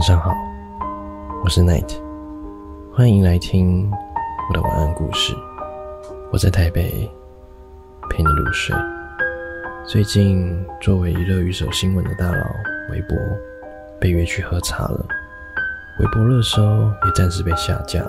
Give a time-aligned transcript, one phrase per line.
[0.00, 0.34] 晚上好，
[1.44, 1.92] 我是 Night，
[2.90, 3.86] 欢迎来听
[4.48, 5.36] 我的晚安故事。
[6.32, 7.06] 我在台北
[8.08, 8.74] 陪你入睡。
[9.86, 12.46] 最近，作为娱乐娱手新闻的大佬，
[12.90, 13.14] 微博
[14.00, 15.06] 被约去喝茶了，
[15.98, 18.02] 微博热搜也暂时被下架。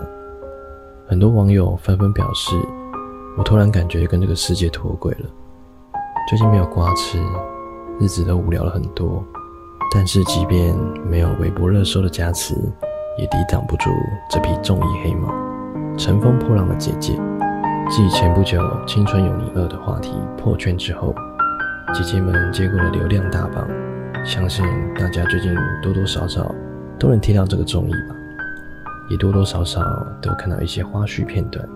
[1.10, 2.55] 很多网友纷纷表示，
[3.38, 5.30] 我突然感觉跟这个世界脱轨了。
[6.30, 7.21] 最近没有瓜吃，
[8.00, 9.21] 日子都无聊了很多。
[9.94, 10.73] 但是，即便
[11.05, 12.55] 没有微博热搜的加持，
[13.18, 13.90] 也抵挡不住
[14.30, 15.27] 这匹综艺黑马。
[15.98, 17.12] 乘风破浪的姐姐，
[17.90, 21.14] 继前不久《青春有你二》的话题破圈之后，
[21.94, 23.67] 姐姐们接过了流量大棒。
[24.23, 24.66] 相信
[24.98, 26.55] 大家最近多多少少
[26.98, 28.16] 都能听到这个综艺吧，
[29.09, 29.81] 也多多少少
[30.22, 31.67] 都看到一些花絮片段。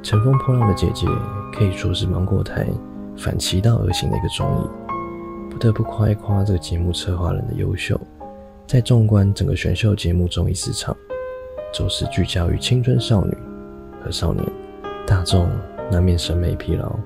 [0.00, 1.08] 乘风破浪的姐姐
[1.52, 2.68] 可以说是芒果台
[3.16, 4.81] 反其道而行的一个综艺。
[5.52, 8.00] 不得不夸一夸这个节目策划人的优秀。
[8.66, 10.96] 在纵观整个选秀节目综艺市场，
[11.74, 13.36] 总是聚焦于青春少女
[14.02, 14.42] 和少年，
[15.06, 15.46] 大众
[15.90, 16.98] 难免审美疲劳。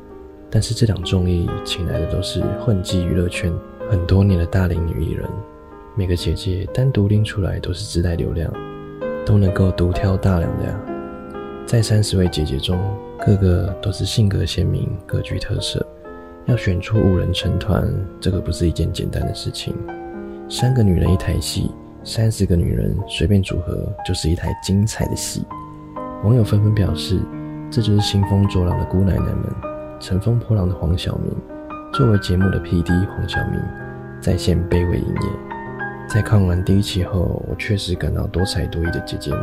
[0.49, 3.53] 但是这档综艺请来的都是混迹娱乐圈
[3.91, 5.29] 很多年的大龄女艺人，
[5.97, 8.51] 每个姐姐单独拎出来都是自带流量，
[9.27, 10.81] 都能够独挑大梁的呀。
[11.67, 12.79] 在三十位姐姐中，
[13.19, 15.85] 个个都是性格鲜明、各具特色。
[16.47, 19.75] 要选出五人成团，这个不是一件简单的事情。
[20.49, 21.73] 三个女人一台戏，
[22.05, 25.45] 三十个女人随便组合就是一台精彩的戏。
[26.23, 27.19] 网友纷纷表示，
[27.69, 29.45] 这就是兴风作浪的姑奶奶们，
[29.99, 31.35] 乘风破浪的黄晓明。
[31.93, 32.93] 作为节目的 P.D.
[32.93, 33.61] 黄晓明
[34.21, 35.31] 在线卑微营业。
[36.09, 39.41] 在看完第一期后，我确实感到多才多艺的姐姐们，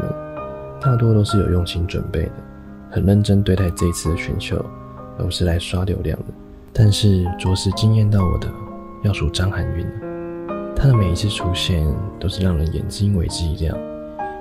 [0.79, 2.31] 大多都是有用心准备的，
[2.89, 4.65] 很认真对待这一次的选秀，
[5.17, 6.25] 而不是来刷流量的。
[6.75, 8.51] 但是着实惊艳到我的，
[9.03, 9.93] 要数张含韵了。
[10.75, 11.85] 她的每一次出现，
[12.19, 13.77] 都是让人眼睛为之一亮，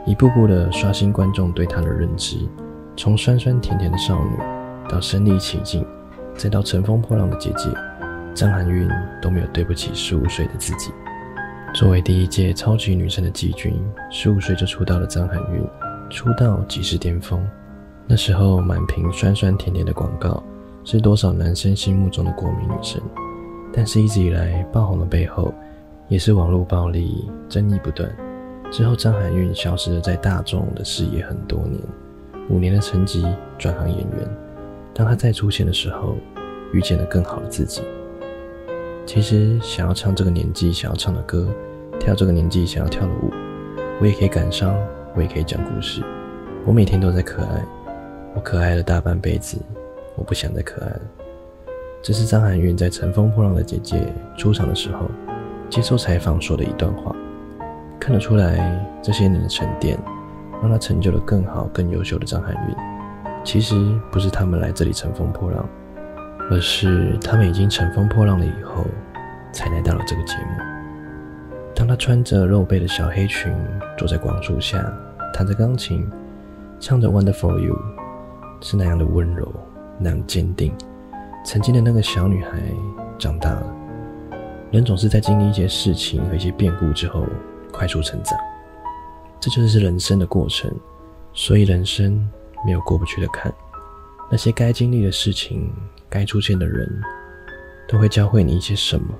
[0.06, 2.38] 一步步的刷新观众对她的认知。
[2.96, 4.36] 从酸酸甜甜的少女，
[4.88, 5.86] 到身临其境，
[6.34, 7.68] 再到乘风破浪的姐姐，
[8.32, 8.88] 张含韵
[9.20, 10.90] 都没有对不起十五岁的自己。
[11.74, 13.78] 作为第一届超级女生的季军，
[14.10, 15.62] 十五岁就出道的张含韵，
[16.08, 17.46] 出道即是巅峰。
[18.06, 20.42] 那时候满屏酸酸甜甜的广告。
[20.84, 23.00] 是多少男生心目中的国民女神？
[23.72, 25.52] 但是一直以来爆红的背后，
[26.08, 28.10] 也是网络暴力争议不断。
[28.70, 31.80] 之后张含韵消失了在大众的视野很多年，
[32.50, 33.24] 五年的成绩
[33.58, 34.28] 转行演员。
[34.94, 36.16] 当她再出现的时候，
[36.72, 37.82] 遇见了更好的自己。
[39.06, 41.48] 其实想要唱这个年纪想要唱的歌，
[41.98, 43.30] 跳这个年纪想要跳的舞，
[44.00, 44.74] 我也可以感伤，
[45.14, 46.02] 我也可以讲故事。
[46.64, 47.64] 我每天都在可爱，
[48.34, 49.58] 我可爱了大半辈子。
[50.16, 51.00] 我不想再可爱了。
[52.02, 55.08] 这是张含韵在《乘风破浪的姐姐》出场的时候
[55.70, 57.14] 接受采访说的一段话。
[58.00, 59.96] 看得出来，这些年的沉淀，
[60.60, 62.76] 让她成就了更好、更优秀的张含韵。
[63.44, 63.74] 其实
[64.10, 65.68] 不是他们来这里乘风破浪，
[66.50, 68.84] 而是他们已经乘风破浪了以后，
[69.52, 70.60] 才来到了这个节目。
[71.76, 73.54] 当她穿着露背的小黑裙，
[73.96, 74.84] 坐在广树下，
[75.32, 76.10] 弹着钢琴，
[76.80, 77.74] 唱着《Wonderful You》，
[78.60, 79.52] 是那样的温柔。
[80.02, 80.74] 那样坚定，
[81.44, 82.58] 曾经的那个小女孩
[83.18, 83.76] 长大了。
[84.70, 87.24] 人总是在经历一些事情和一些变故之后
[87.70, 88.38] 快速成长，
[89.38, 90.70] 这就是人生的过程。
[91.34, 92.28] 所以人生
[92.66, 93.52] 没有过不去的坎，
[94.30, 95.72] 那些该经历的事情、
[96.08, 96.86] 该出现的人，
[97.88, 99.14] 都会教会你一些什么。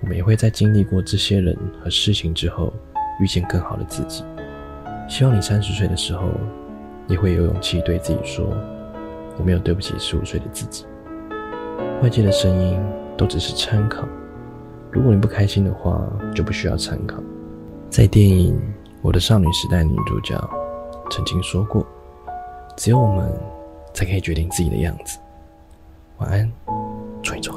[0.00, 2.72] 我们也会在经历过这些人和事情之后，
[3.20, 4.24] 遇见更好的自己。
[5.08, 6.30] 希望你三十岁的时候，
[7.06, 8.52] 也会有勇气对自己说。
[9.38, 10.84] 我没有对不起十五岁的自己。
[12.02, 12.80] 外界的声音
[13.16, 14.04] 都只是参考，
[14.90, 16.04] 如果你不开心的话，
[16.34, 17.22] 就不需要参考。
[17.88, 18.54] 在电影
[19.02, 20.36] 《我的少女时代》女主角
[21.10, 21.86] 曾经说过
[22.76, 23.32] ：“只有我们
[23.94, 25.18] 才可以决定自己的样子。”
[26.18, 26.50] 晚安，
[27.22, 27.54] 祝你做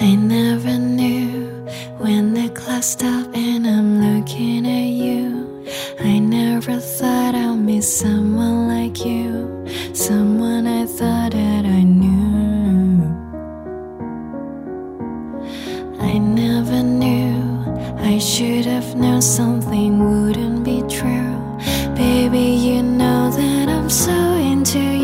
[0.00, 1.64] I never knew
[1.98, 5.64] when the clock stopped and I'm looking at you.
[6.00, 13.04] I never thought I'd meet someone like you, someone I thought that I knew.
[16.00, 17.64] I never knew
[17.98, 21.38] I should have known something wouldn't be true.
[21.94, 25.03] Baby, you know that I'm so into you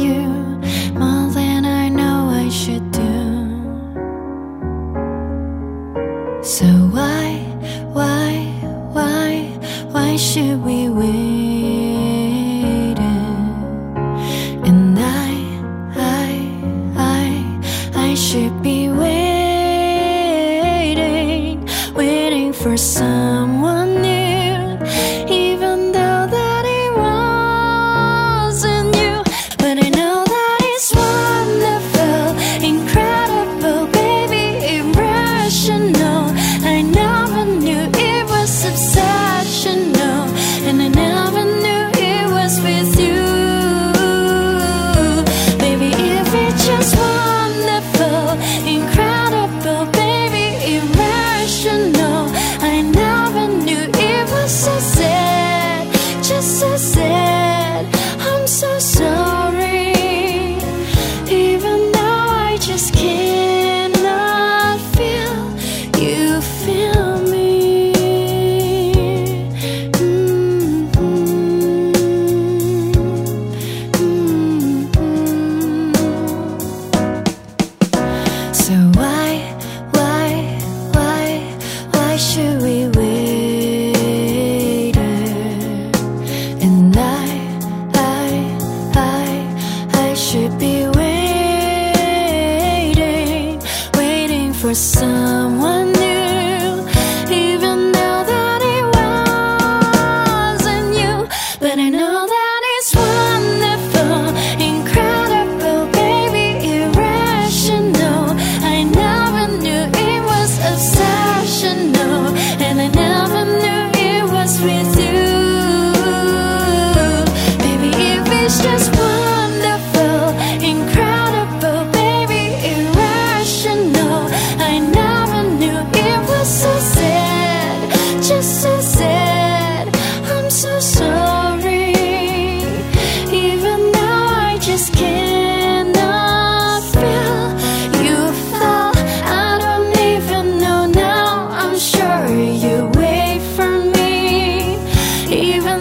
[6.42, 7.36] So why,
[7.92, 8.32] why,
[8.92, 9.42] why,
[9.92, 11.10] why should we wait?
[14.64, 15.34] And I,
[15.96, 16.32] I,
[16.96, 17.60] I,
[17.94, 19.28] I should be waiting,
[21.94, 23.79] waiting for someone.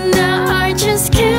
[0.07, 1.38] now I just can't